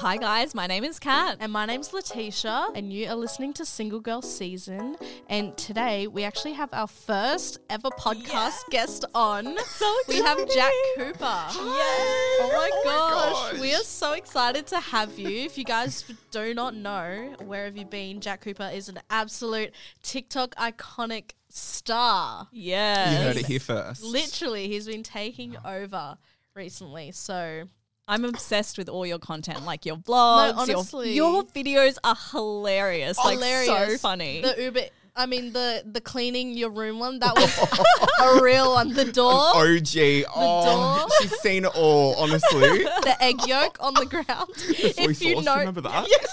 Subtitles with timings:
[0.00, 1.38] Hi guys, my name is Kat.
[1.40, 4.94] And my name's Latisha, and you are listening to Single Girl Season.
[5.28, 9.58] And today we actually have our first ever podcast guest on.
[9.66, 11.18] So we have Jack Cooper.
[11.18, 11.54] Yes.
[11.56, 13.60] Oh my oh gosh.
[13.60, 15.44] we are so excited to have you.
[15.44, 18.20] If you guys do not know, where have you been?
[18.20, 19.72] Jack Cooper is an absolute
[20.04, 22.46] TikTok iconic star.
[22.52, 23.10] Yes.
[23.10, 24.04] You heard it here first.
[24.04, 26.18] Literally, he's been taking over
[26.54, 27.10] recently.
[27.10, 27.64] So
[28.08, 30.66] I'm obsessed with all your content, like your vlogs.
[30.66, 31.12] your- honestly.
[31.12, 33.18] your, videos are hilarious.
[33.18, 34.00] Like so Hilarious.
[34.00, 34.40] funny.
[34.40, 34.80] the Uber
[35.18, 38.94] I mean the the cleaning your room one, that was a real one.
[38.94, 39.32] The door.
[39.32, 40.30] OG.
[40.32, 41.08] Oh, door.
[41.20, 42.60] she's seen it all, honestly.
[43.02, 44.54] the egg yolk on the ground.
[44.56, 46.06] soy if you know, remember that?
[46.08, 46.28] Yes.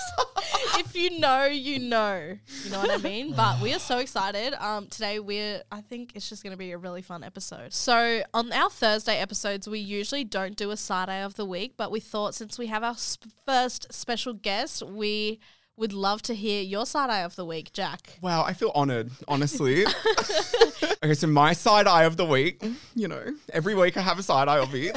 [0.77, 2.37] If you know, you know.
[2.63, 3.33] You know what I mean?
[3.33, 4.53] But we are so excited.
[4.53, 5.61] Um, today we're.
[5.71, 7.73] I think it's just going to be a really fun episode.
[7.73, 11.75] So on our Thursday episodes, we usually don't do a side eye of the week,
[11.77, 15.39] but we thought since we have our sp- first special guest, we
[15.77, 18.17] would love to hear your side eye of the week, Jack.
[18.21, 19.85] Wow, I feel honored, honestly.
[21.03, 22.63] okay, so my side eye of the week,
[22.95, 24.95] you know, every week I have a side eye of it.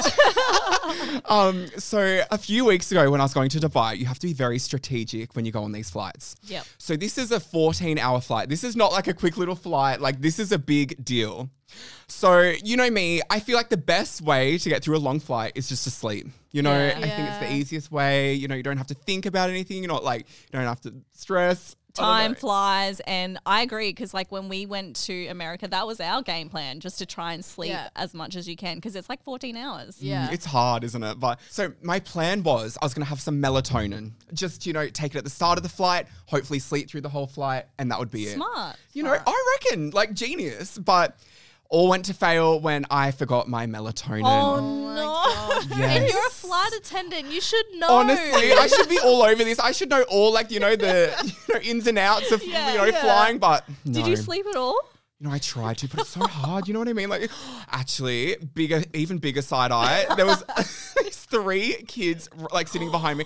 [1.29, 4.27] um, so a few weeks ago when I was going to Dubai, you have to
[4.27, 6.35] be very strategic when you go on these flights.
[6.43, 6.65] Yep.
[6.77, 8.49] So this is a 14 hour flight.
[8.49, 9.99] This is not like a quick little flight.
[9.99, 11.49] Like this is a big deal.
[12.07, 15.19] So, you know me, I feel like the best way to get through a long
[15.19, 16.27] flight is just to sleep.
[16.51, 16.93] You know, Yeah.
[16.97, 18.33] I think it's the easiest way.
[18.33, 19.77] You know, you don't have to think about anything.
[19.83, 21.75] You're not like, you don't have to stress.
[21.95, 26.21] Time flies, and I agree because like when we went to America, that was our
[26.21, 27.89] game plan, just to try and sleep Yeah.
[27.95, 29.97] as much as you can because it's like 14 hours.
[29.99, 30.27] Yeah.
[30.29, 31.19] Mm, it's hard, isn't it?
[31.19, 34.11] But so my plan was I was going to have some melatonin.
[34.33, 37.09] Just, you know, take it at the start of the flight, hopefully sleep through the
[37.09, 38.35] whole flight, and that would be it.
[38.35, 38.77] Smart.
[38.93, 40.77] You know, I reckon, like genius.
[40.77, 41.17] But
[41.69, 44.23] all went to fail when I forgot my melatonin.
[44.25, 45.15] Oh, oh my no.
[45.77, 45.97] Yes.
[45.97, 47.31] And you're a flight attendant.
[47.31, 47.87] You should know.
[47.89, 49.59] Honestly, I should be all over this.
[49.59, 51.13] I should know all like you know the
[51.47, 53.01] you know, ins and outs of Yeah, you know yeah.
[53.01, 53.37] flying.
[53.39, 54.77] But Did you sleep at all?
[55.19, 56.67] You know, I tried to, but it's so hard.
[56.67, 57.09] You know what I mean?
[57.09, 57.29] Like,
[57.71, 60.05] actually, bigger, even bigger side eye.
[60.15, 60.43] There was
[61.03, 63.25] these three kids like sitting behind me.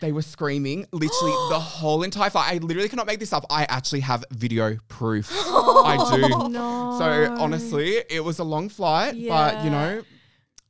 [0.00, 2.54] They were screaming literally the whole entire flight.
[2.54, 3.44] I literally cannot make this up.
[3.50, 5.30] I actually have video proof.
[5.32, 6.48] I do.
[6.48, 6.96] No.
[6.98, 10.02] So honestly, it was a long flight, but you know,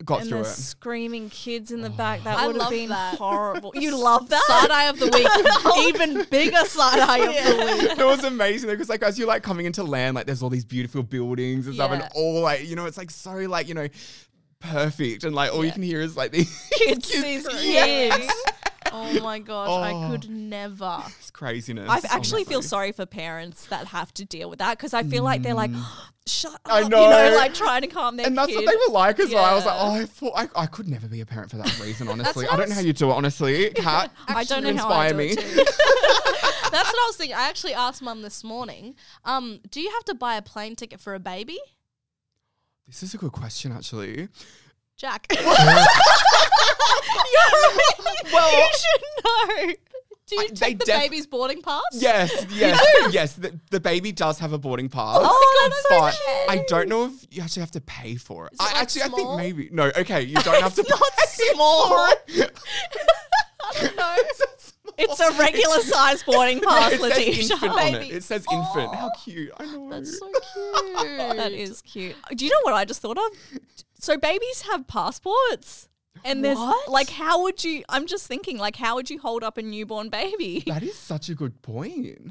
[0.04, 0.52] got and through the it.
[0.52, 1.92] screaming kids in the oh.
[1.92, 2.22] back.
[2.24, 3.16] That I would have love been that.
[3.16, 3.72] horrible.
[3.86, 4.42] You love that?
[4.46, 5.94] Side eye of the week.
[5.94, 7.98] Even bigger side eye of the week.
[7.98, 10.64] it was amazing because like as you're like coming into land, like there's all these
[10.64, 13.88] beautiful buildings and stuff, and all like you know, it's like so like you know,
[14.60, 18.10] perfect, and like all you can hear is like these Kids, kids these screaming.
[18.12, 18.32] kids.
[18.92, 20.10] Oh my gosh, I Oh.
[20.10, 21.02] could never.
[21.18, 21.88] It's craziness.
[21.88, 25.22] I actually feel sorry for parents that have to deal with that because I feel
[25.24, 25.70] like they're like,
[26.26, 26.60] shut up.
[26.66, 27.36] I You know, know.
[27.36, 28.56] like trying to calm their And that's kid.
[28.56, 29.44] what they were like as well.
[29.44, 31.78] I was like, oh, I thought I, I could never be a parent for that
[31.80, 32.08] reason.
[32.16, 33.14] Honestly, I I don't know how you do it.
[33.14, 35.26] Honestly, Kat, I don't know you how I inspire do me.
[35.30, 35.64] it too.
[36.70, 37.36] That's what I was thinking.
[37.36, 41.00] I actually asked mum this morning, um, do you have to buy a plane ticket
[41.00, 41.58] for a baby?
[42.86, 44.28] This is a good question, actually.
[44.96, 45.26] Jack.
[48.32, 49.74] well, you should know.
[50.28, 51.82] Do you I- they take the def- baby's boarding pass?
[51.92, 52.80] Yes, yes,
[53.12, 53.34] yes.
[53.34, 55.18] The, the baby does have a boarding pass.
[55.20, 58.46] Oh, oh that's but so I don't know if you actually have to pay for
[58.46, 58.54] it.
[58.54, 59.92] it, I like, actually, I think maybe no.
[59.96, 61.88] Okay, you don't have to It's not pay small.
[61.88, 62.58] for it.
[63.96, 64.16] No.
[64.98, 67.50] It's a regular size boarding pass, it says Latisha.
[67.50, 67.92] infant on it.
[67.92, 68.14] Baby.
[68.14, 68.94] It says infant.
[68.94, 69.52] How oh, cute!
[69.58, 69.90] I know.
[69.90, 71.36] That's so cute.
[71.36, 72.16] That is cute.
[72.34, 73.24] Do you know what I just thought of?
[74.06, 75.88] So babies have passports.
[76.24, 76.88] And there's What?
[76.88, 77.82] like, how would you?
[77.88, 80.62] I'm just thinking, like, how would you hold up a newborn baby?
[80.68, 82.30] That is such a good point.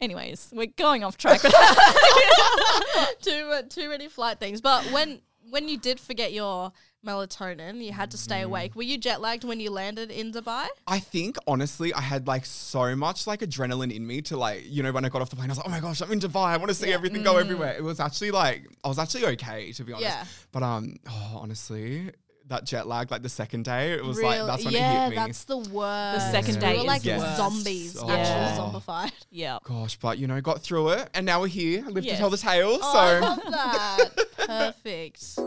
[0.00, 1.40] Anyways, we're going off track.
[3.22, 4.60] too mu- too many flight things.
[4.60, 5.20] But when
[5.50, 6.72] when you did forget your
[7.04, 8.44] melatonin, you had to stay Mm.
[8.44, 8.74] awake.
[8.74, 10.66] Were you jet lagged when you landed in Dubai?
[10.86, 14.82] I think honestly, I had like so much like adrenaline in me to like, you
[14.82, 16.20] know, when I got off the plane, I was like, oh my gosh, I'm in
[16.20, 16.46] Dubai.
[16.46, 17.74] I want to see everything go everywhere.
[17.76, 20.08] It was actually like, I was actually okay to be honest.
[20.08, 20.24] Yeah.
[20.52, 22.10] But um, oh, honestly,
[22.48, 25.00] that jet lag, like the second day, it was Real- like that's when yeah, it
[25.04, 25.16] hit me.
[25.16, 26.26] that's the worst.
[26.26, 27.36] The second we day were is like the worst.
[27.38, 28.10] zombies, Oh.
[28.10, 28.58] actually Yeah.
[28.58, 29.12] zombified.
[29.30, 29.58] yeah.
[29.64, 32.14] Gosh, but you know, got through it, and now we're here, I live Yes.
[32.16, 32.78] to tell the tale.
[32.82, 34.08] Oh, I so love that.
[34.46, 35.38] Perfect.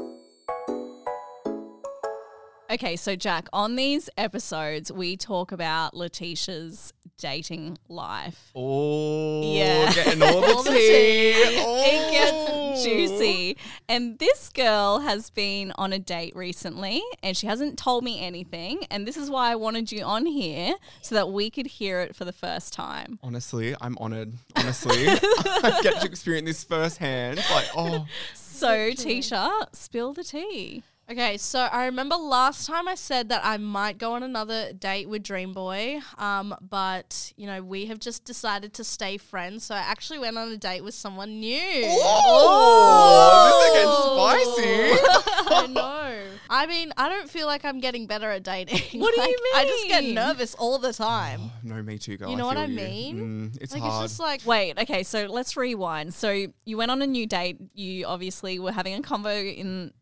[2.69, 8.51] Okay, so Jack, on these episodes, we talk about Latisha's dating life.
[8.55, 9.93] oh, Yeah.
[9.93, 11.33] getting all the All the tea.
[11.33, 11.63] tea.
[11.65, 11.83] Oh.
[11.85, 13.57] It gets juicy.
[13.87, 18.83] And this girl has been on a date recently and she hasn't told me anything.
[18.91, 22.15] And this is why I wanted you on here so that we could hear it
[22.17, 23.17] for the first time.
[23.23, 24.33] Honestly, I'm honored.
[24.57, 27.37] Honestly, I get to experience this firsthand.
[27.49, 28.05] Like, oh,
[28.35, 30.83] So, Tisha, spill the tea.
[31.09, 35.07] Okay, so I remember last time I said that I might go on another date
[35.07, 39.63] with Dream Boy, um, but you know we have just decided to stay friends.
[39.63, 41.61] So I actually went on a date with someone new.
[41.85, 43.23] oh,
[43.55, 45.45] this is getting spicy.
[45.55, 46.23] I know.
[46.49, 48.99] I mean, I don't feel like I'm getting better at dating.
[48.99, 49.53] What do you mean?
[49.55, 51.39] I just get nervous all the time.
[51.43, 52.29] Oh, no, me too, girl.
[52.29, 53.51] You know what I mean?
[53.53, 54.03] Mm, it's like hard.
[54.03, 56.13] it's just like Wait, okay, so let's rewind.
[56.13, 57.57] So, you went on a new date.
[57.73, 59.93] You obviously were having a convo in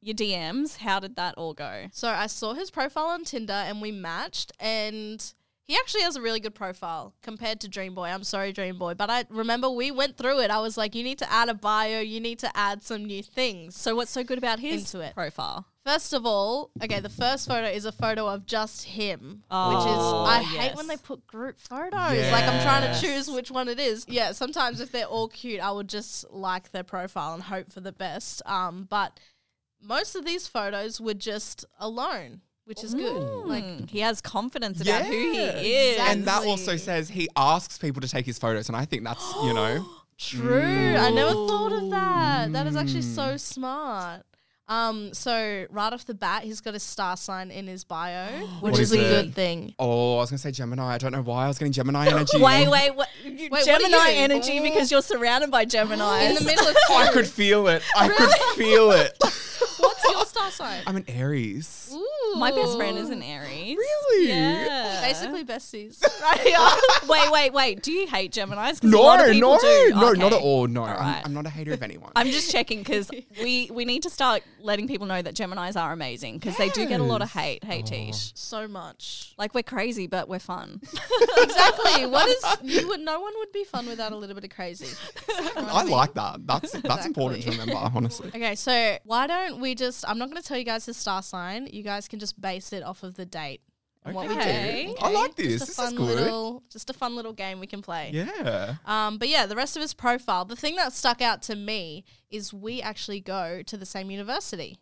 [0.00, 0.78] your DMs.
[0.78, 1.86] How did that all go?
[1.92, 5.32] So I saw his profile on Tinder and we matched and
[5.64, 8.06] he actually has a really good profile compared to Dream Boy.
[8.06, 8.94] I'm sorry, Dream Boy.
[8.94, 10.50] But I remember we went through it.
[10.50, 13.22] I was like, you need to add a bio, you need to add some new
[13.22, 13.76] things.
[13.76, 15.14] So, what's so good about his Into it.
[15.14, 15.66] profile?
[15.84, 19.78] First of all, okay, the first photo is a photo of just him, Oh, which
[19.78, 20.62] is I yes.
[20.68, 21.92] hate when they put group photos.
[22.32, 24.06] Like I'm trying to choose which one it is.
[24.08, 27.80] Yeah, sometimes if they're all cute, I would just like their profile and hope for
[27.80, 28.40] the best.
[28.46, 29.18] Um, but
[29.82, 33.22] most of these photos were just alone, which is good.
[33.46, 35.58] Like Mm, he has confidence about who he Yeah.
[35.60, 35.98] is.
[36.00, 39.24] And that also says he asks people to take his photos, and I think that's
[39.44, 39.84] you know.
[40.18, 40.96] True.
[40.98, 42.52] I never thought of that.
[42.52, 44.22] That is actually so smart.
[44.66, 48.26] Um, so right off the bat, he's got a star sign in his bio,
[48.60, 49.08] which What is, is a it?
[49.08, 49.74] good thing.
[49.78, 50.82] Oh, I was gonna say Gemini.
[50.94, 52.38] I don't know why I was getting Gemini energy.
[52.38, 53.50] Wait, wait, wait.
[53.50, 54.16] what Gemini you?
[54.24, 56.22] energy because you're surrounded by Gemini.
[56.24, 57.82] In the middle of I could feel it.
[57.96, 59.16] I could feel it.
[60.58, 60.82] What's your star sign?
[60.86, 61.94] I'm an Aries.
[62.34, 63.76] My best friend is an Aries.
[63.76, 64.28] Really?
[64.28, 65.00] Yeah.
[65.02, 66.02] Basically besties.
[67.08, 67.82] wait, wait, wait.
[67.82, 68.80] Do you hate Geminis?
[68.80, 69.90] 'Cause a No, lot of people no, do.
[69.94, 70.20] no, Okay.
[70.20, 70.66] not at all.
[70.66, 71.24] No, I'm.
[71.26, 72.12] I'm not a hater of anyone.
[72.16, 73.10] I'm just checking because
[73.42, 76.86] we we need to start letting people know that Geminis are amazing because they do
[76.86, 77.64] get a lot of hate.
[77.64, 78.32] Hey, Tish.
[78.34, 79.34] so much.
[79.38, 80.80] Like we're crazy, but we're fun.
[81.38, 82.06] Exactly.
[82.06, 84.88] what is you would no one would be fun without a little bit of crazy.
[85.56, 86.46] I like that.
[86.46, 87.74] That's that's important to remember.
[87.76, 88.28] Honestly.
[88.28, 91.68] Okay, so why don't we just I'm not gonna tell you guys the star sign.
[91.72, 93.60] You guys can just base it off of the date.
[94.04, 94.40] and What we do.
[94.40, 94.94] Okay.
[95.00, 95.58] I like this.
[95.60, 96.16] Just a This fun is good.
[96.16, 98.10] little just a fun little game we can play.
[98.12, 98.76] Yeah.
[98.86, 102.04] Um, but yeah, the rest of his profile, the thing that stuck out to me
[102.30, 104.78] is we actually go to the same university.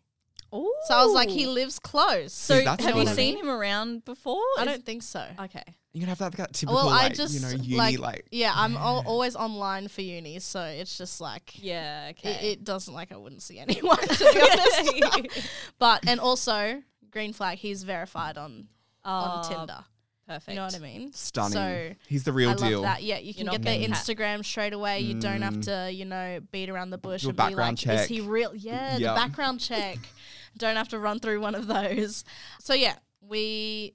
[0.55, 0.73] Ooh.
[0.87, 2.33] So I was like, he lives close.
[2.33, 4.43] So See, have you seen him around before?
[4.59, 5.25] I Is- don't think so.
[5.41, 5.65] Okay.
[5.97, 8.27] You can have that, that typical Well, I like just you know uni like, like,
[8.31, 12.09] yeah, I'm al- always online for uni, so it's just like Yeah.
[12.09, 12.51] it, Okay.
[12.53, 15.51] it doesn't like I wouldn't see anyone to be honest.
[15.79, 18.69] but and also green flag, he's verified on
[19.07, 19.85] on Oh, Tinder.
[20.29, 20.49] Perfect.
[20.51, 21.13] You know what I mean?
[21.15, 21.53] stunning.
[21.53, 22.83] So He's the real I deal.
[22.83, 23.03] love that.
[23.03, 25.01] Yeah, you can not get their getting cat- Instagram straight away.
[25.01, 25.65] You don't have mm.
[25.87, 28.21] to, you know, beat around the bush Do a and be like, background is he
[28.21, 28.55] real?
[28.55, 29.01] Yeah, Yep.
[29.01, 29.99] the background check.
[30.59, 32.23] don't have to run through one of those.
[32.61, 33.95] So yeah, we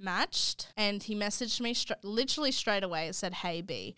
[0.00, 3.08] matched, and he messaged me literally straight away.
[3.08, 3.94] It said, "Hey B."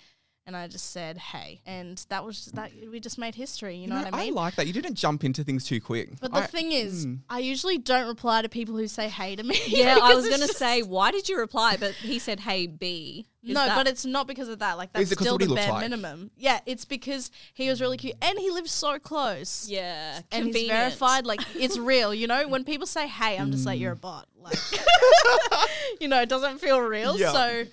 [0.50, 2.72] And I just said, "Hey," and that was that.
[2.90, 3.76] We just made history.
[3.76, 4.32] You, You know, know, what I mean?
[4.36, 4.66] I like that.
[4.66, 6.18] You didn't jump into things too quick.
[6.20, 7.20] but the I- thing is, mm.
[7.28, 9.56] I usually don't reply to people who say "Hey" to me.
[9.68, 11.76] Yeah, I was gonna say, why did you reply?
[11.78, 14.76] But he said, "Hey, B." Is no, that- but it's not because of that.
[14.76, 15.82] Like that's Is it 'cause still the bare like?
[15.82, 16.32] minimum.
[16.36, 19.68] Yeah, it's because he was really cute and he lives so close.
[19.68, 22.48] yeah, And he's verified, like it's real, you know.
[22.48, 23.82] When people say "Hey," I'm just like, Mm.
[23.82, 24.58] "You're a bot," like,
[26.00, 27.16] you know, it doesn't feel real.
[27.16, 27.30] Yeah.
[27.32, 27.64] So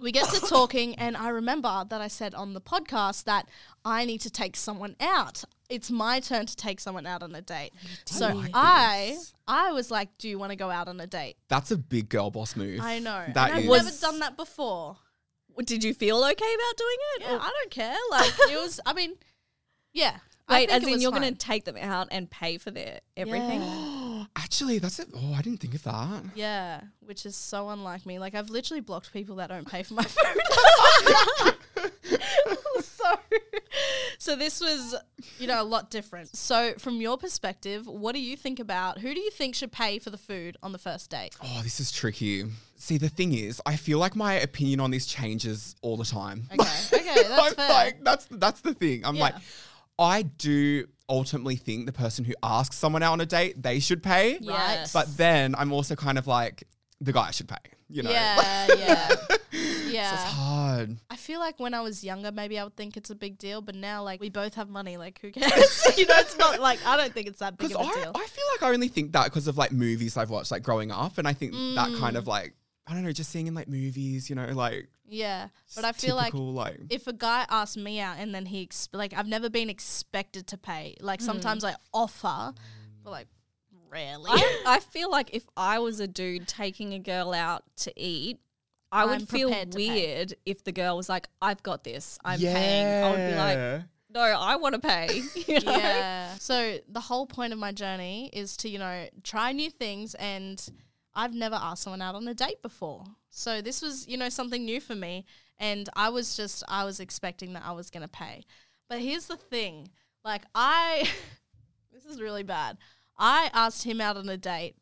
[0.00, 3.48] we get to talking, and I remember that I said on the podcast that
[3.84, 5.44] I need to take someone out.
[5.70, 7.70] It's my turn to take someone out on a date.
[8.04, 9.34] So like I, this.
[9.46, 12.08] I was like, "Do you want to go out on a date?" That's a big
[12.08, 12.80] girl boss move.
[12.82, 13.24] I know.
[13.32, 14.96] That and I've is- never done that before.
[15.64, 17.20] Did you feel okay about doing it?
[17.22, 17.96] Yeah, Or- I don't care.
[18.10, 18.80] Like it was.
[18.84, 19.14] I mean,
[19.92, 20.18] yeah.
[20.46, 22.58] I Wait, think as it in was you're going to take them out and pay
[22.58, 23.62] for their everything?
[23.62, 23.90] Yeah.
[24.36, 25.08] Actually, that's it.
[25.14, 26.22] Oh, I didn't think of that.
[26.34, 28.18] Yeah, which is so unlike me.
[28.18, 31.54] Like I've literally blocked people that don't pay for my food.
[32.82, 33.14] so,
[34.18, 34.94] so this was,
[35.38, 36.36] you know, a lot different.
[36.36, 39.98] So, from your perspective, what do you think about who do you think should pay
[39.98, 41.36] for the food on the first date?
[41.42, 42.44] Oh, this is tricky.
[42.76, 46.48] See, the thing is, I feel like my opinion on this changes all the time.
[46.52, 47.68] Okay, okay, that's fair.
[47.68, 49.04] like, that's that's the thing.
[49.04, 49.40] I'm like, Yeah.
[49.98, 54.02] I do ultimately think the person who asks someone out on a date, they should
[54.02, 54.32] pay.
[54.34, 54.40] Right.
[54.42, 54.92] Yes.
[54.92, 56.64] But then I'm also kind of like,
[57.00, 57.56] the guy should pay.
[57.90, 58.10] You know?
[58.10, 60.96] Yeah, yeah, So it's hard.
[61.10, 63.60] I feel like when I was younger, maybe I would think it's a big deal,
[63.60, 64.96] but now, like, we both have money.
[64.96, 65.82] Like, who cares?
[65.96, 68.02] you know, it's not like I don't think it's that big Because of a I,
[68.02, 68.12] deal.
[68.14, 70.90] I feel like I only think that because of like movies I've watched like growing
[70.90, 71.18] up.
[71.18, 72.18] And I think that kind Mm.
[72.18, 72.54] of like,
[72.86, 76.16] I don't know, just seeing in like movies, you know, like yeah, but I feel
[76.16, 79.28] like typical, like, if a guy asks me out and then he ex- like I've
[79.28, 80.96] never been expected to pay.
[81.00, 81.26] Like Hmm.
[81.26, 82.52] sometimes I offer,
[83.02, 83.28] but like
[83.90, 84.30] rarely.
[84.30, 88.40] I, I feel like if I was a dude taking a girl out to eat,
[88.90, 89.88] I would I'm feel prepared to pay.
[89.90, 93.82] weird if the girl was like, "I've got this, I'm paying." I would be like,
[94.10, 95.72] "No, I want to pay." You know?
[95.72, 96.34] yeah.
[96.38, 100.64] So the whole point of my journey is to you know try new things, and
[101.14, 103.04] I've never asked someone out on a date before.
[103.36, 105.26] So this was you know something new for me,
[105.58, 108.44] and I was just I was expecting that I was gonna pay.
[108.88, 109.88] But here's the thing,
[110.24, 111.08] like I,
[111.92, 112.78] this is really bad.
[113.18, 114.76] I asked him out on a date.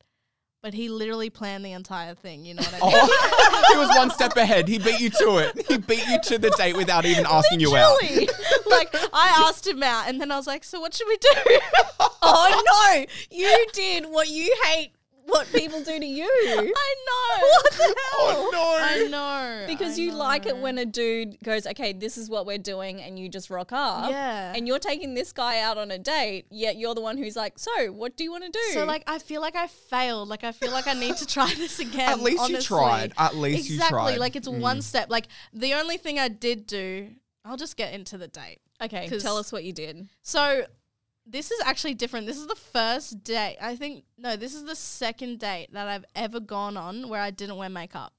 [0.62, 2.44] But he literally planned the entire thing.
[2.44, 2.86] You know what I oh.
[2.86, 3.00] mean?
[3.02, 4.68] Oh, he was one step ahead.
[4.68, 5.66] He beat you to it.
[5.66, 7.98] He beat you to the date without even asking you out.
[8.70, 11.60] Like I asked him out, and then I was like, "So what should we do?"
[12.22, 14.92] Oh no, you did what you hate.
[15.32, 16.24] What people do to you.
[16.46, 17.46] I know.
[17.48, 18.84] What the Oh no!
[18.84, 19.64] I know.
[19.66, 23.00] Because I you like it when a dude goes, okay, this is what we're doing,
[23.00, 24.10] and you just rock up.
[24.10, 24.52] Yeah.
[24.54, 27.58] And you're taking this guy out on a date, yet you're the one who's like,
[27.58, 28.60] so what do you want to do?
[28.74, 30.28] So like I feel like I failed.
[30.28, 32.08] Like I feel like I need to try this again.
[32.10, 32.76] At least you honestly.
[32.76, 33.12] tried.
[33.18, 33.96] At least you exactly.
[33.96, 34.16] tried.
[34.16, 34.20] Mm.
[34.20, 35.10] Like it's one step.
[35.10, 37.08] Like the only thing I did do.
[37.44, 38.58] I'll just get into the date.
[38.80, 40.08] okay, 'cause- tell us what you did.
[40.22, 40.64] So
[41.26, 42.26] this is actually different.
[42.26, 43.56] This is the first date.
[43.60, 47.30] I think no, this is the second date that I've ever gone on where I
[47.30, 48.12] didn't wear makeup.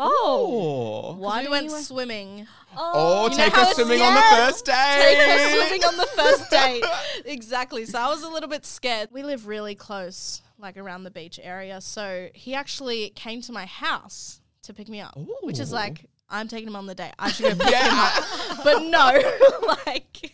[0.00, 2.46] Oh, Why we went swimming.
[2.76, 4.46] Oh, You know take how us it's- swimming on the yeah.
[4.46, 4.74] first Take
[5.18, 5.34] day.
[5.34, 6.84] us swimming on the first date.
[7.24, 7.84] exactly.
[7.84, 9.08] So I was a little bit scared.
[9.10, 11.80] We live really close, like around the beach area.
[11.80, 16.48] So he actually came to my house to pick me up, which is like, I'm
[16.48, 17.12] taking him on the date.
[17.18, 18.24] I should go pick him up.
[18.64, 19.20] But no,
[19.86, 20.30] like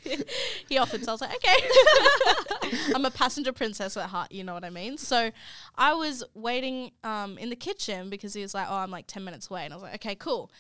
[0.69, 1.05] he offered.
[1.05, 2.89] So I was like, okay.
[2.95, 4.33] I'm a passenger princess at heart.
[4.33, 4.99] You know what I mean?
[4.99, 5.31] So
[5.77, 9.25] I was waiting um, in the kitchen because he was like, oh, I'm like 10
[9.25, 9.65] minutes away.
[9.65, 10.51] And I was like, okay, cool.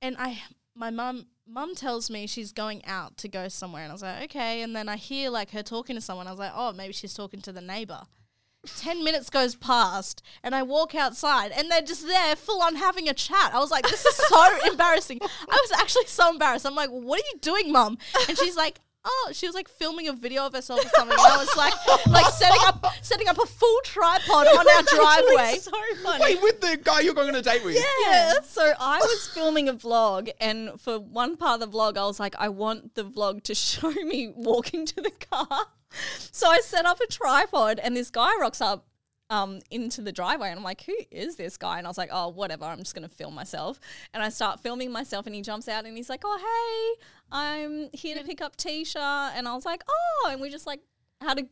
[0.00, 0.42] And I,
[0.74, 3.82] my mum, mum tells me she's going out to go somewhere.
[3.82, 4.62] And I was like, okay.
[4.62, 6.26] And then I hear like her talking to someone.
[6.26, 8.02] I was like, oh, maybe she's talking to the neighbor.
[8.66, 13.08] 10 minutes goes past and I walk outside and they're just there full on having
[13.08, 13.54] a chat.
[13.54, 15.18] I was like, this is so embarrassing.
[15.22, 16.66] I was actually so embarrassed.
[16.66, 17.98] I'm like, what are you doing, mum?
[18.28, 21.16] And she's like, oh, she was like filming a video of herself or something.
[21.18, 21.72] And I was like,
[22.08, 25.58] like setting up, setting up a full tripod on our driveway.
[25.58, 25.70] so
[26.02, 26.24] funny.
[26.24, 27.76] Wait, with the guy you're going on a date with?
[28.06, 28.34] Yeah.
[28.42, 32.20] So I was filming a vlog, and for one part of the vlog, I was
[32.20, 35.66] like, I want the vlog to show me walking to the car.
[35.90, 38.86] So I set up a tripod, and this guy rocks up
[39.30, 41.78] um, into the driveway, and I'm like, who is this guy?
[41.78, 43.78] And I was like, oh, whatever, I'm just gonna film myself.
[44.14, 47.90] And I start filming myself, and he jumps out, and he's like, oh, hey, I'm
[47.92, 49.32] here to pick up Tisha.
[49.34, 50.80] And I was like, oh, and we just like
[51.20, 51.46] had a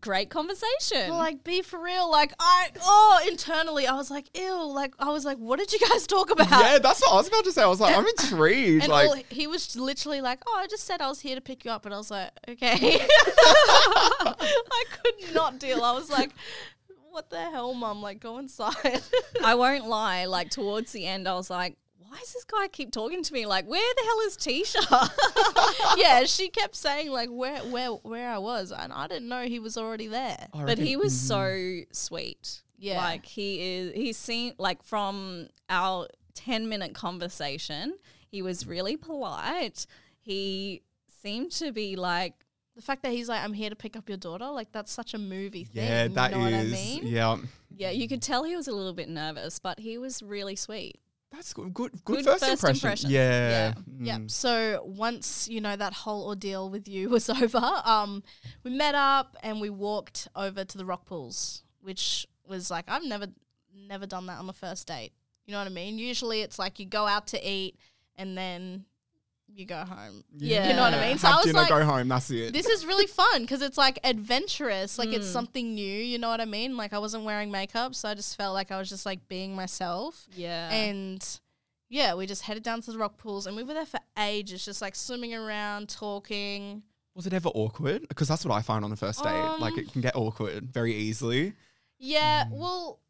[0.00, 1.10] great conversation.
[1.10, 2.10] Like, be for real.
[2.10, 4.64] Like, I, oh, internally, I was like, ew.
[4.64, 6.50] Like, I was like, what did you guys talk about?
[6.50, 7.62] Yeah, that's what I was about to say.
[7.62, 8.84] I was like, I'm intrigued.
[8.84, 11.40] And like, all, he was literally like, "Oh, I just said I was here to
[11.40, 13.00] pick you up," and I was like, "Okay."
[14.20, 15.82] I could not deal.
[15.82, 16.30] I was like,
[17.10, 18.00] "What the hell, mum?
[18.02, 19.02] Like, go inside."
[19.44, 20.26] I won't lie.
[20.26, 21.76] Like towards the end, I was like,
[22.10, 23.46] "Why does this guy keep talking to me?
[23.46, 28.38] Like, where the hell is Tisha?" yeah, she kept saying like where where where I
[28.38, 30.48] was, and I didn't know he was already there.
[30.52, 31.92] I but reckon- he was so mm-hmm.
[31.92, 32.62] sweet.
[32.78, 32.96] Yeah.
[32.96, 33.94] like he is.
[33.94, 39.86] He seemed like from our ten minute conversation, he was really polite.
[40.18, 40.82] He
[41.22, 42.34] seemed to be like
[42.74, 45.14] The fact that he's like, "I'm here to pick up your daughter," like that's such
[45.14, 45.84] a movie thing.
[45.84, 46.52] yeah, that you know is.
[46.52, 47.06] what I mean?
[47.06, 47.36] Yeah.
[47.76, 51.00] Yeah, you could tell he was a little bit nervous, but he was really sweet.
[51.32, 51.72] That's good.
[51.72, 52.86] Good, good, Good first, first impression.
[52.86, 53.12] impressions.
[53.12, 53.74] Yeah.
[54.00, 54.18] Yeah.
[54.18, 54.30] Mm.
[54.30, 58.22] So once you know that whole ordeal with you was over, um,
[58.64, 63.04] we met up and we walked over to the rock pools, which was like I've
[63.04, 63.28] never
[63.74, 65.12] never done that on the first date.
[65.46, 65.98] You know what I mean?
[65.98, 67.76] Usually it's like you go out to eat
[68.16, 68.84] and then
[69.54, 70.24] you go home.
[70.36, 70.68] Yeah.
[70.68, 71.18] You know what I mean?
[71.18, 72.08] So Have I was dinner, like, go home.
[72.08, 72.52] That's it.
[72.52, 74.98] this is really fun because it's like adventurous.
[74.98, 75.32] Like it's Mm.
[75.32, 75.98] something new.
[76.02, 76.76] You know what I mean?
[76.76, 79.54] Like I wasn't wearing makeup, so I just felt like I was just like being
[79.54, 80.26] myself.
[80.34, 80.70] Yeah.
[80.70, 81.24] And
[81.88, 84.64] yeah, we just headed down to the rock pools and we were there for ages,
[84.64, 86.82] just like swimming around, talking.
[87.14, 88.08] Was it ever awkward?
[88.08, 89.30] Because that's what I find on the first date.
[89.58, 91.54] like Um, it can get awkward very easily.
[91.98, 92.50] Yeah, Mm.
[92.52, 93.00] well,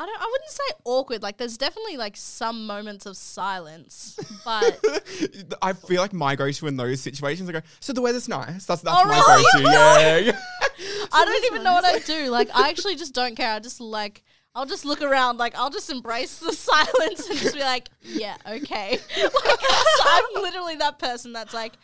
[0.00, 0.18] I don't.
[0.22, 1.22] I wouldn't say awkward.
[1.22, 4.80] Like there's definitely like some moments of silence, but
[5.60, 8.64] I feel like my go-to in those situations, I go, so the weather's nice.
[8.64, 9.64] That's that's Oh, my really?
[9.64, 9.76] go-to.
[9.76, 10.38] Yeah, yeah.
[11.12, 12.30] I don't even know what I do.
[12.30, 13.52] Like I actually just don't care.
[13.54, 14.24] I just like.
[14.52, 18.36] I'll just look around, like I'll just embrace the silence and just be like, "Yeah,
[18.48, 19.60] okay." Like
[20.04, 21.74] I'm literally that person that's like,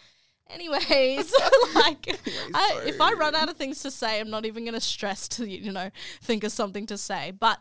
[0.51, 1.33] anyways,
[1.77, 2.09] like
[2.55, 5.49] I, if I run out of things to say, I'm not even gonna stress to
[5.49, 5.91] you know
[6.23, 7.31] think of something to say.
[7.39, 7.61] But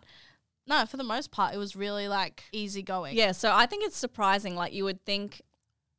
[0.67, 3.15] no, for the most part, it was really like easygoing.
[3.15, 4.55] Yeah, so I think it's surprising.
[4.55, 5.41] Like you would think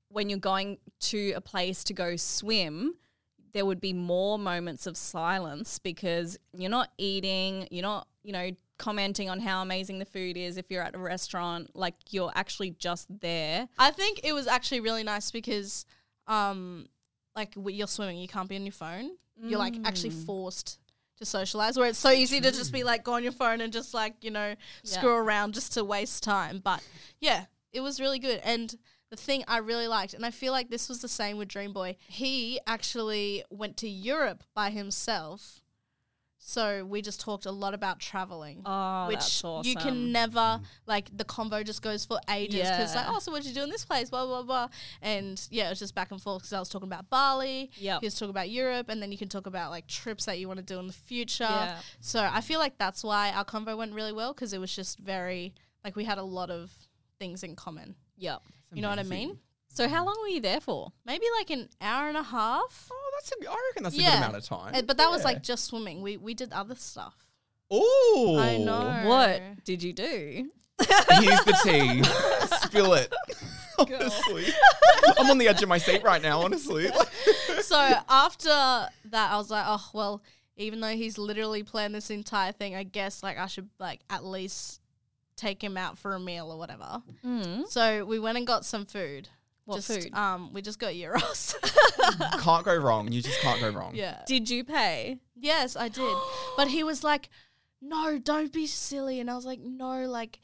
[0.08, 2.94] when you're going to a place to go swim,
[3.52, 8.50] there would be more moments of silence because you're not eating, you're not, you know,
[8.78, 11.74] commenting on how amazing the food is if you're at a restaurant.
[11.74, 13.68] Like you're actually just there.
[13.78, 15.86] I think it was actually really nice because,
[16.26, 16.86] um,
[17.34, 19.12] like you're swimming, you can't be on your phone.
[19.42, 20.24] You're like actually Mm.
[20.26, 20.78] forced
[21.18, 21.76] to socialize.
[21.78, 22.84] Where it's so easy to just be mm.
[22.84, 24.54] like go on your phone and just like you know
[24.84, 26.60] screw around just to waste time.
[26.62, 26.82] But
[27.20, 28.40] yeah, it was really good.
[28.44, 28.74] And
[29.10, 31.72] the thing I really liked, and I feel like this was the same with Dream
[31.72, 31.96] Boy.
[32.08, 35.60] He actually went to Europe by himself.
[36.48, 39.68] So we just talked a lot about traveling Oh, which that's awesome.
[39.68, 43.42] you can never like the convo just goes for ages because like oh so what
[43.42, 44.10] did you do in this place?
[44.10, 44.68] Blah blah blah.
[45.02, 47.72] And yeah it was just back and forth because I was talking about Bali.
[47.74, 50.38] Yeah, he was talking about Europe and then you can talk about like trips that
[50.38, 51.42] you want to do in the future.
[51.50, 51.78] Yeah.
[51.98, 55.00] so I feel like that's why our convo went really well because it was just
[55.00, 55.52] very
[55.84, 56.70] like we had a lot of
[57.18, 57.96] things in common.
[58.16, 58.36] Yeah,
[58.72, 59.40] you know what I mean
[59.76, 60.92] So how long were you there for?
[61.04, 64.10] maybe like an hour and a half Oh, that's a, I reckon that's a Yeah.
[64.12, 64.74] good amount of time.
[64.74, 65.24] Uh, but that was Yeah.
[65.28, 67.14] like just swimming we we did other stuff
[67.70, 70.50] oh, I know What did you do?
[70.78, 72.02] Here's the tea.
[72.66, 73.12] Spill it.
[73.78, 74.46] honestly,
[75.18, 76.40] I'm on the edge of my seat right now.
[76.42, 76.88] Honestly,
[77.62, 77.76] so
[78.08, 80.22] after that, I was like, oh well.
[80.58, 84.24] Even though he's literally planned this entire thing, I guess like I should like at
[84.24, 84.80] least
[85.36, 87.02] take him out for a meal or whatever.
[87.22, 87.68] Mm.
[87.68, 89.28] So we went and got some food.
[89.66, 90.14] What just, food?
[90.14, 91.56] Um, we just got gyros.
[92.38, 93.10] can't go wrong.
[93.10, 93.94] You just can't go wrong.
[93.94, 94.22] yeah.
[94.26, 95.18] Did you pay?
[95.34, 96.16] Yes, I did.
[96.56, 97.28] but he was like,
[97.82, 100.40] "No, don't be silly," and I was like, "No, like."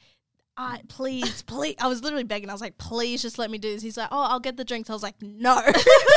[0.55, 1.75] I please, please.
[1.79, 2.47] I was literally begging.
[2.47, 4.63] I was like, "Please, just let me do this." He's like, "Oh, I'll get the
[4.63, 5.59] drinks." I was like, "No."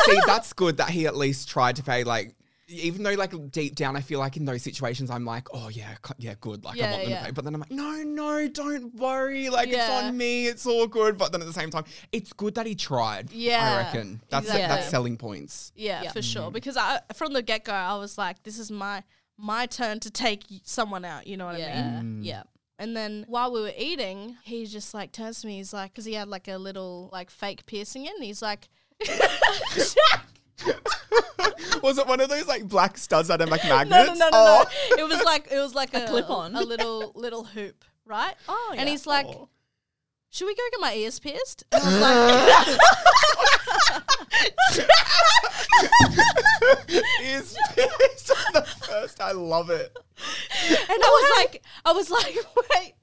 [0.05, 2.05] See, that's good that he at least tried to pay.
[2.05, 2.35] Like,
[2.68, 5.94] even though like deep down, I feel like in those situations, I'm like, oh yeah,
[6.18, 6.64] yeah, good.
[6.64, 7.18] Like I Yeah, want them yeah.
[7.20, 7.31] to pay.
[7.31, 9.48] But then I'm like, no, no, don't worry.
[9.50, 10.46] Like it's on me.
[10.46, 11.16] It's all good.
[11.16, 13.31] But then at the same time, it's good that he tried.
[13.31, 14.66] Yeah, I reckon that's exactly.
[14.68, 15.72] that's selling points.
[15.76, 16.12] Yeah, Yeah.
[16.12, 16.44] for sure.
[16.44, 16.52] Mm-hmm.
[16.55, 19.02] Because I from the get go, I was like, "This is my
[19.38, 22.00] my turn to take someone out." You know what I Yeah.
[22.00, 22.22] mean?
[22.22, 22.24] Mm.
[22.26, 22.42] Yeah.
[22.79, 25.57] And then while we were eating, he just like turns to me.
[25.59, 28.20] He's like, because he had like a little like fake piercing in.
[28.20, 28.68] He's like,
[31.83, 34.09] Was it one of those like black studs that are like magnets?
[34.09, 34.64] no, no, no, Oh.
[34.90, 34.97] no.
[35.05, 36.55] It was like it was like a, clip-on.
[36.55, 38.35] a little little hoop, right?
[38.49, 38.90] Oh, And yeah.
[38.92, 39.49] he's like, Oh.
[40.31, 42.01] "Should we go get my ears pierced?" And I was
[42.79, 42.87] like,
[47.23, 49.21] Is pissed on the first.
[49.21, 49.97] I love it.
[50.71, 52.37] and I was like, I was like,
[52.75, 52.95] "Wait,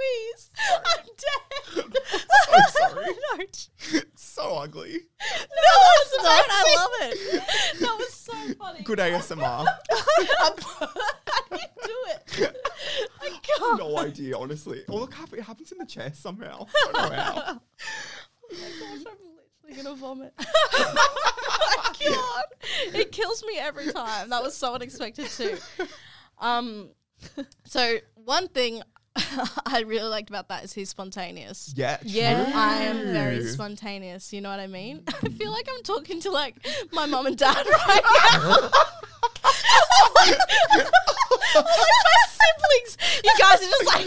[0.00, 1.96] wheeze, I'm dead."
[2.50, 3.06] So sorry.
[3.92, 4.92] no, so ugly.
[4.92, 6.44] No, it's not.
[6.48, 7.80] I love it.
[7.80, 8.82] That was so funny.
[8.82, 9.66] Good ASMR.
[9.90, 10.50] I
[11.50, 12.56] didn't do it.
[13.22, 13.78] I can't.
[13.78, 14.82] no idea, honestly.
[14.88, 16.66] Oh, look, it happens in the chest somehow.
[16.66, 17.42] I don't know how.
[17.42, 17.60] Oh
[18.50, 19.18] my gosh, I'm
[19.68, 20.34] literally gonna vomit.
[20.38, 22.94] I can't.
[22.96, 24.30] It kills me every time.
[24.30, 25.56] That was so unexpected too.
[26.38, 26.90] Um,
[27.64, 28.82] so one thing
[29.66, 31.72] I really liked about that is he's spontaneous.
[31.76, 32.44] Yeah, Yeah.
[32.44, 32.52] true.
[32.54, 34.32] I am very spontaneous.
[34.32, 35.02] You know what I mean?
[35.08, 36.54] I feel like I'm talking to like
[36.92, 38.70] my mom and dad right now.
[40.20, 40.38] like
[41.54, 42.96] my siblings.
[43.24, 44.06] You guys are just like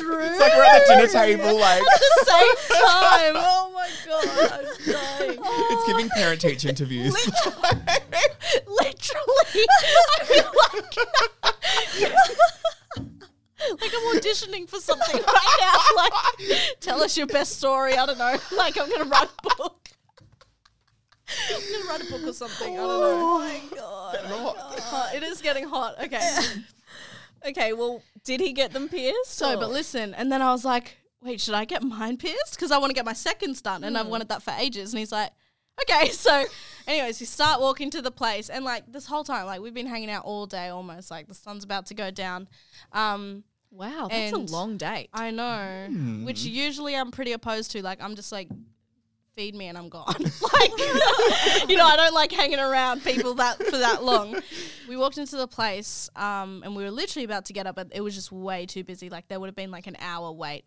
[0.00, 0.20] true.
[0.22, 3.34] It's like we're at the dinner table, like at the same time.
[3.36, 5.38] Oh my god, I'm dying.
[5.70, 7.14] it's giving parent teacher interviews.
[8.66, 9.66] Literally,
[10.18, 10.96] I feel like
[13.70, 15.78] like I'm auditioning for something right now.
[15.96, 16.12] Like,
[16.80, 17.96] tell us your best story.
[17.96, 18.36] I don't know.
[18.56, 19.88] Like, I'm gonna write a book.
[21.54, 22.74] I'm gonna write a book or something.
[22.74, 23.18] I don't know.
[23.20, 24.16] Oh my god.
[24.80, 25.14] Hot.
[25.14, 25.94] It is getting hot.
[26.04, 26.36] Okay.
[27.42, 29.30] Okay, well, did he get them pierced?
[29.30, 32.54] So, or- but listen, and then I was like, wait, should I get mine pierced?
[32.54, 34.92] Because I want to get my seconds done, and I've wanted that for ages.
[34.92, 35.30] And he's like,
[35.80, 36.08] okay.
[36.12, 36.44] So,
[36.86, 39.86] anyways, we start walking to the place, and like this whole time, like we've been
[39.86, 41.10] hanging out all day almost.
[41.10, 42.46] Like the sun's about to go down.
[42.92, 45.08] Um, wow, that's and a long date.
[45.12, 46.24] I know, hmm.
[46.24, 47.82] which usually I'm pretty opposed to.
[47.82, 48.48] Like I'm just like.
[49.36, 50.14] Feed me and I'm gone.
[50.18, 50.70] like,
[51.68, 54.40] you know, I don't like hanging around people that for that long.
[54.88, 57.88] We walked into the place, um, and we were literally about to get up, but
[57.92, 59.08] it was just way too busy.
[59.08, 60.64] Like there would have been like an hour wait,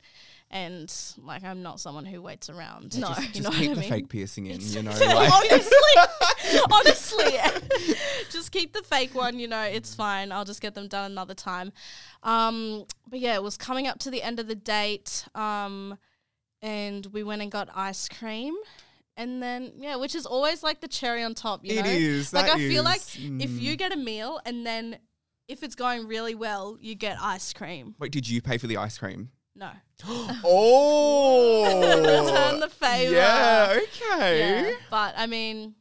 [0.49, 2.97] and like I'm not someone who waits around.
[2.97, 4.91] No, Just, you just know keep what I the fake piercing in, you know.
[5.03, 7.95] Like, honestly, honestly,
[8.31, 9.39] just keep the fake one.
[9.39, 10.31] You know, it's fine.
[10.31, 11.73] I'll just get them done another time.
[12.23, 15.25] Um, but yeah, it was coming up to the end of the date.
[15.35, 15.97] Um,
[16.63, 18.55] and we went and got ice cream.
[19.15, 21.91] And then yeah, which is always like the cherry on top, you It know.
[21.91, 23.61] is, Like I feel like is, if mm.
[23.61, 24.97] you get a meal and then
[25.47, 27.93] if it's going really well, you get ice cream.
[27.99, 29.29] Wait, did you pay for the ice cream?
[29.55, 29.69] No.
[30.43, 31.63] Oh,
[32.59, 33.13] the favor.
[33.13, 34.69] Yeah, okay.
[34.69, 35.75] Yeah, but I mean,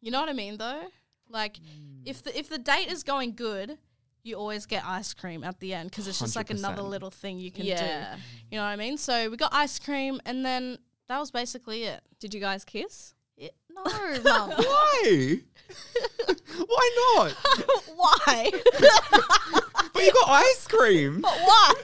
[0.00, 0.82] you know what I mean, though.
[1.28, 1.58] Like,
[2.04, 3.78] if the if the date is going good,
[4.22, 6.88] you always get ice cream at the end because it's just like another 100%.
[6.88, 8.14] little thing you can Yeah.
[8.16, 8.20] do.
[8.50, 8.96] You know what I mean?
[8.98, 10.78] So we got ice cream, and then
[11.08, 12.00] that was basically it.
[12.18, 13.14] Did you guys kiss?
[13.36, 13.82] It- no,
[14.24, 14.50] mum.
[14.58, 15.38] Why?
[16.66, 17.32] Why not?
[17.96, 18.50] Why?
[19.92, 21.20] But you got ice cream.
[21.20, 21.74] But why?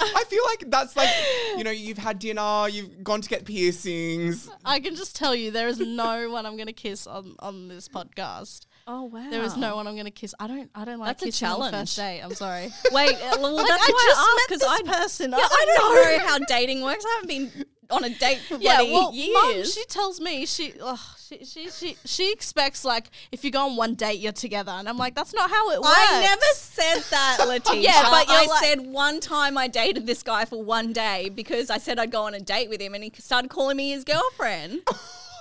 [0.00, 1.08] I feel like that's like,
[1.56, 4.48] you know, you've had dinner, you've gone to get piercings.
[4.64, 7.88] I can just tell you, there is no one I'm gonna kiss on on this
[7.88, 8.66] podcast.
[8.90, 9.28] Oh wow.
[9.30, 10.34] There is no one I'm gonna kiss.
[10.40, 10.70] I don't.
[10.74, 11.76] I don't like That's a kissing on the challenge.
[11.88, 12.20] first date.
[12.22, 12.70] I'm sorry.
[12.92, 15.30] Wait, uh, well, Like, that's I why just I met asked because this I person.
[15.32, 16.16] Yeah, I I don't don't know.
[16.24, 17.04] know how dating works.
[17.04, 19.34] I haven't been on a date for Yeah, well, years.
[19.34, 23.66] mum, she tells me she, ugh, she, she, she, she expects like if you go
[23.66, 25.94] on one date, you're together, and I'm like, that's not how it works.
[25.96, 27.82] I never said that, Latisha.
[27.82, 31.68] Yeah, but I like- said one time I dated this guy for one day because
[31.70, 34.04] I said I'd go on a date with him, and he started calling me his
[34.04, 34.80] girlfriend.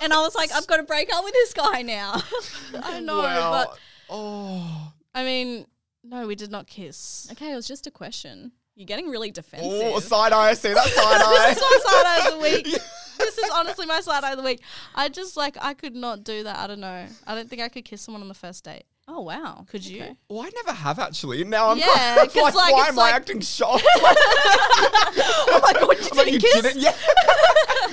[0.02, 2.22] and I was like, I've got to break up with this guy now.
[2.84, 3.80] I know, Well, but
[4.10, 5.66] oh, I mean,
[6.04, 7.28] no, we did not kiss.
[7.32, 8.52] okay, it was just a question.
[8.76, 9.70] You're getting really defensive.
[9.72, 10.50] oh, side eye.
[10.50, 11.54] I see that side eye.
[11.54, 12.40] This is my side eye of the
[12.74, 12.82] week.
[13.18, 14.62] This is honestly my side eye of the week.
[14.94, 16.58] I just like I could not do that.
[16.60, 17.08] I don't know.
[17.26, 18.84] I don't think I could kiss someone on the first date.
[19.08, 19.66] oh wow.
[19.68, 20.04] Could you?
[20.04, 20.16] Okay.
[20.30, 21.44] Well, I never have actually.
[21.44, 23.84] Now I'm Yeah, kind like, like, why am like- I acting shocked?
[23.90, 26.62] Oh my god, you I'm like, didn't you kiss?
[26.62, 26.78] didn't?
[26.82, 26.94] Yeah.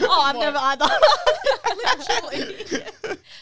[0.02, 0.84] Oh, I've never either.
[1.76, 2.84] Literally.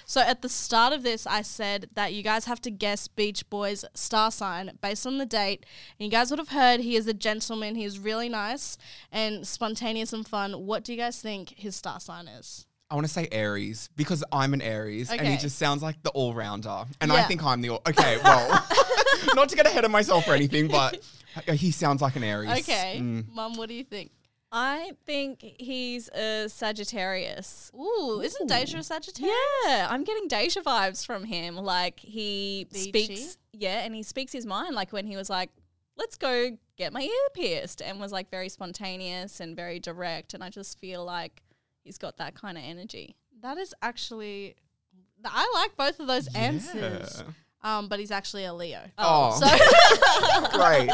[0.05, 3.49] so at the start of this, I said that you guys have to guess Beach
[3.51, 5.65] Boy's star sign based on the date.
[5.99, 7.75] And you guys would have heard he is a gentleman.
[7.75, 8.77] He is really nice
[9.11, 10.67] and spontaneous and fun.
[10.67, 12.67] What do you guys think his star sign is?
[12.91, 16.11] I want to say Aries because I'm an Aries and he just sounds like the
[16.11, 16.85] all rounder.
[17.01, 17.83] And I think I'm the all.
[17.89, 18.67] Okay, well,
[19.35, 21.01] not to get ahead of myself or anything, but
[21.55, 22.51] he sounds like an Aries.
[22.51, 23.33] Okay, Mm.
[23.33, 24.11] Mum, what do you think?
[24.55, 27.71] I think he's a Sagittarius.
[27.75, 29.35] Ooh, isn't Deja a Sagittarius?
[29.65, 31.57] Yeah, I'm getting Deja vibes from him.
[31.57, 33.17] Like he Beachy?
[33.17, 34.75] speaks, yeah, and he speaks his mind.
[34.75, 35.49] Like when he was like,
[35.97, 40.35] "Let's go get my ear pierced," and was like very spontaneous and very direct.
[40.35, 41.43] And I just feel like
[41.83, 43.17] he's got that kind of energy.
[43.41, 44.57] That is actually.
[45.25, 47.25] I like both of those answers.
[47.65, 48.81] Um, but he's actually a Leo.
[48.99, 50.91] Oh, So great.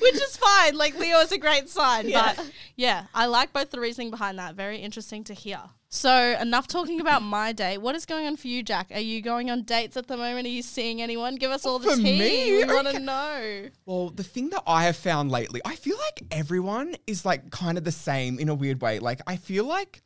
[0.00, 0.76] Which is fine.
[0.76, 2.08] Like Leo is a great sign.
[2.08, 2.34] Yeah.
[2.36, 4.54] But yeah, I like both the reasoning behind that.
[4.54, 5.60] Very interesting to hear.
[5.92, 7.78] So enough talking about my date.
[7.78, 8.92] What is going on for you, Jack?
[8.94, 10.46] Are you going on dates at the moment?
[10.46, 11.34] Are you seeing anyone?
[11.34, 12.18] Give us all the For tea.
[12.18, 12.56] me?
[12.58, 13.68] We want to know.
[13.86, 17.76] Well, the thing that I have found lately, I feel like everyone is like kind
[17.76, 19.00] of the same in a weird way.
[19.00, 20.00] Like, I feel like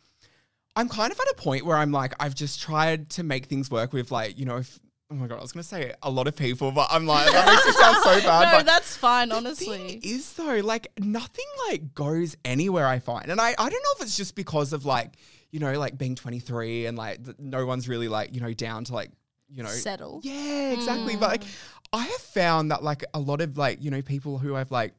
[0.75, 3.71] I'm kind of at a point where I'm like, I've just tried to make things
[3.71, 6.11] work with like, you know, if, oh my God, I was going to say a
[6.11, 8.53] lot of people, but I'm like, that makes it sound so bad.
[8.53, 9.33] No, but that's fine.
[9.33, 12.87] Honestly, is though, like nothing like goes anywhere.
[12.87, 15.17] I find, and I I don't know if it's just because of like
[15.51, 18.85] you know like being 23 and like th- no one's really like you know down
[18.85, 19.11] to like
[19.49, 20.21] you know settle.
[20.23, 21.17] Yeah, exactly.
[21.17, 21.51] But like hmm.
[21.93, 24.95] I have found that like a lot of like you know people who I've like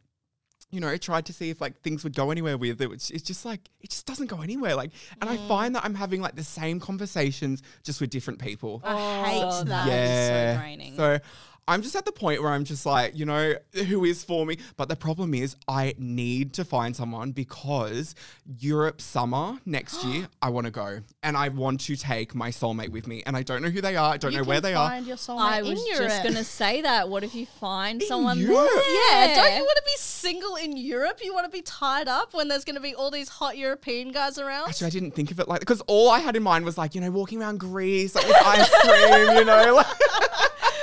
[0.71, 2.91] you know tried to see if like things would go anywhere with it.
[2.91, 4.75] It's, it's just like it just doesn't go anywhere.
[4.75, 8.81] Like, and I find that I'm having like the same conversations just with different people.
[8.83, 9.87] I hate Oh, that.
[9.87, 10.57] is so yeah.
[10.57, 10.95] draining.
[10.97, 11.19] So
[11.67, 13.55] I'm just at the point where I'm just like, you know,
[13.87, 14.59] who is for me?
[14.77, 18.13] But the problem is, I need to find someone because
[18.59, 22.89] Europe summer next year, I want to go and I want to take my soulmate
[22.89, 23.23] with me.
[23.25, 24.13] And I don't know who they are.
[24.13, 24.89] I don't You know where can they are.
[24.89, 26.03] find Your soulmate I in was Europe.
[26.09, 27.09] just gonna say that.
[27.09, 28.69] What if you find In someone Europe?
[29.09, 31.19] Yeah, don't you want to be single in Europe?
[31.23, 34.11] You want to be tied up when there's going to be all these hot European
[34.11, 34.69] guys around?
[34.69, 36.93] Actually, I didn't think of it like because all I had in mind was like,
[36.93, 39.75] you know, walking around Greece like, with ice cream, you know.
[39.75, 39.87] Like,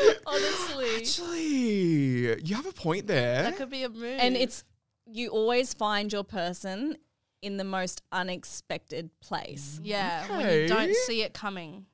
[0.26, 3.42] Honestly, actually, you have a point there.
[3.44, 4.18] that could be a move.
[4.18, 4.64] And it's
[5.06, 6.96] you always find your person
[7.42, 9.74] in the most unexpected place.
[9.76, 9.84] Mm-hmm.
[9.86, 11.86] yeah, when you don't see it coming.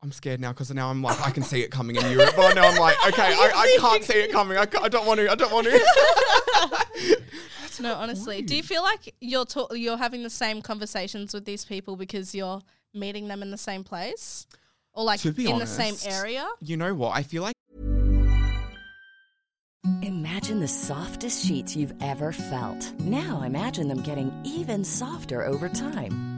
[0.00, 2.34] I'm scared now because now I'm like, I can see it coming in Europe.
[2.36, 4.56] But now I'm like, okay, I, I can't see it coming.
[4.56, 5.30] I, I don't want to.
[5.30, 7.18] I don't want to.
[7.80, 11.64] No, honestly, do you feel like you're ta- you're having the same conversations with these
[11.64, 12.60] people because you're
[12.92, 14.46] meeting them in the same place,
[14.98, 16.46] or like To be in honest, the same area?
[16.60, 17.16] you know what?
[17.16, 17.54] I feel like
[20.02, 22.92] Imagine the softest sheets you've ever felt.
[22.98, 26.37] Now imagine them getting even softer over time.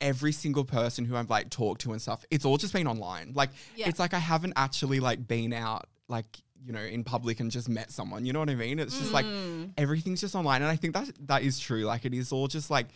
[0.00, 3.32] Every single person who I've like talked to and stuff, it's all just been online.
[3.34, 3.88] Like Yeah.
[3.88, 6.26] it's like I haven't actually like been out like
[6.64, 8.24] you know in public and just met someone.
[8.24, 8.78] You know what I mean?
[8.78, 9.70] It's just like mm.
[9.76, 11.84] everything's just online, and I think that that is true.
[11.84, 12.86] Like it is all just like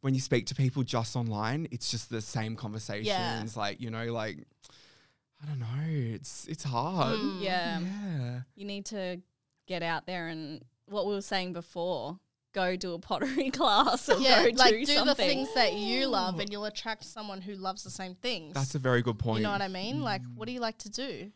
[0.00, 3.56] when you speak to people just online, it's just the same conversations.
[3.56, 4.38] Like you know, like
[5.42, 5.66] I don't know.
[6.14, 7.18] It's it's hard.
[7.18, 7.80] Mm, yeah.
[7.80, 8.40] Yeah.
[8.54, 9.20] You need to
[9.66, 12.18] get out there and what we were saying before,
[12.52, 15.06] go do a pottery class or Yeah, go like do, do something.
[15.06, 18.54] the things that you love, and you'll attract someone who loves the same things.
[18.54, 19.38] That's a very good point.
[19.38, 20.02] you know what I mean?
[20.02, 21.30] Like, what do you like to do?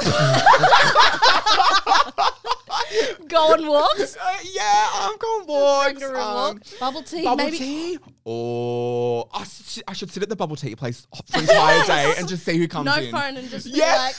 [3.28, 4.16] Go on walks.
[4.30, 6.02] Uh, yeah, I'm going walks.
[6.02, 7.58] Um, walk, bubble tea, Bubble maybe.
[7.58, 7.98] tea?
[8.24, 12.14] Or I, s- I should sit at the bubble tea place for the entire day
[12.18, 13.10] and just see who comes No in.
[13.10, 14.10] phone and just be Yeah.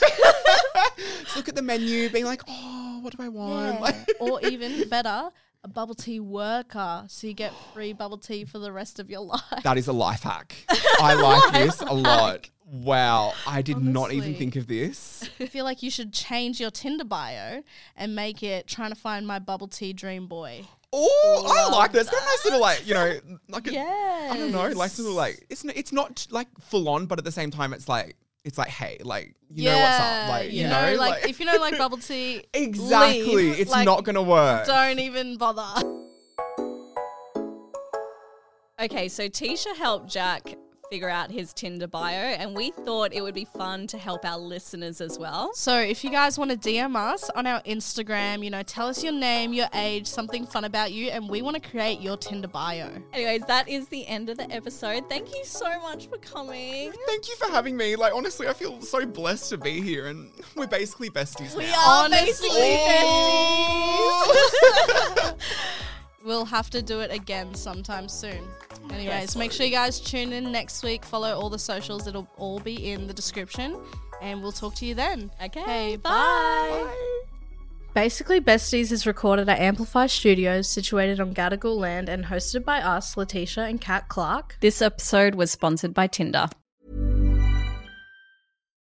[1.36, 3.74] look at the menu, being like, oh, what do I want?
[3.74, 3.80] yeah.
[3.80, 5.30] Like, or even better,
[5.64, 9.20] a bubble tea worker, so you get free bubble tea for the rest of your
[9.26, 9.40] life.
[9.62, 10.54] that is a life hack.
[11.00, 12.50] I like this a lot.
[12.66, 15.28] Wow, I did not even think of this.
[15.38, 17.62] I feel like you should change your Tinder bio
[17.96, 20.64] and make it trying to find my bubble tea dream boy.
[20.94, 22.08] Oh, I like this.
[22.10, 24.28] Got a nice little like, you know, like a, Yeah.
[24.32, 27.32] I don't know, like little like it's it's not like full on, but at the
[27.32, 30.94] same time, it's like it's like hey, like you know what's up, like you know,
[30.98, 33.60] like, if you don't like bubble tea, exactly, leave.
[33.60, 34.66] it's Like, not gonna work.
[34.66, 35.88] Don't even bother.
[38.80, 40.56] Okay, so Tisha helped Jack
[40.92, 44.36] figure out his Tinder bio, and we thought it would be fun to help our
[44.36, 45.50] listeners as well.
[45.54, 49.02] So if you guys want to DM us on our Instagram, you know, tell us
[49.02, 52.46] your name, your age, something fun about you, and we want to create your Tinder
[52.46, 52.90] bio.
[53.14, 55.08] Anyways, that is the end of the episode.
[55.08, 56.92] Thank you so much for coming.
[57.06, 57.96] Thank you for having me.
[57.96, 61.56] Like honestly, I feel so blessed to be here, and we're basically besties.
[61.56, 62.02] We now.
[62.02, 62.76] are basically
[64.44, 65.34] Oh.
[66.24, 68.44] We'll have to do it again sometime soon.
[68.92, 71.04] Anyways, make sure you guys tune in next week.
[71.04, 72.06] Follow all the socials.
[72.06, 73.76] It'll all be in the description.
[74.20, 75.32] And we'll talk to you then.
[75.44, 76.88] Okay, bye.
[77.94, 83.16] Basically Besties is recorded at Amplify Studios, situated on Gadigal land, and hosted by us,
[83.16, 84.56] Latisha and Kat Clark.
[84.60, 86.48] This episode was sponsored by Tinder.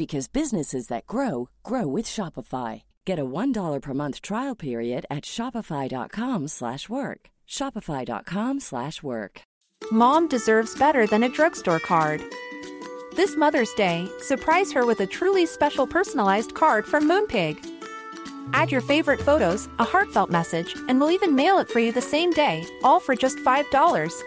[0.00, 2.84] because businesses that grow grow with Shopify.
[3.04, 7.28] Get a $1 per month trial period at Shopify.com slash work.
[7.46, 9.42] Shopify.com slash work.
[9.92, 12.22] Mom deserves better than a drugstore card.
[13.14, 17.58] This Mother's Day, surprise her with a truly special personalized card from Moonpig.
[18.54, 22.00] Add your favorite photos, a heartfelt message, and we'll even mail it for you the
[22.00, 24.22] same day, all for just $5.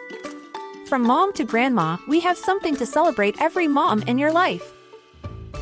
[0.88, 4.72] From mom to grandma, we have something to celebrate every mom in your life.